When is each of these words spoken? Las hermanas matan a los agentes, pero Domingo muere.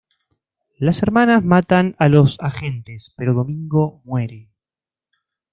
Las 0.79 1.03
hermanas 1.03 1.43
matan 1.45 1.95
a 1.99 2.09
los 2.09 2.39
agentes, 2.39 3.13
pero 3.15 3.35
Domingo 3.35 4.01
muere. 4.03 4.49